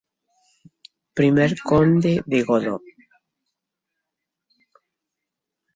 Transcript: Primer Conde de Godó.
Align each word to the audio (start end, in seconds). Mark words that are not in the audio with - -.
Primer 1.13 1.51
Conde 1.61 2.23
de 2.25 2.41
Godó. 2.41 2.81